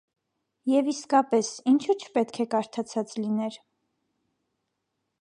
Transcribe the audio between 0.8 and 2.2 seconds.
իսկապես, ինչո՞ւ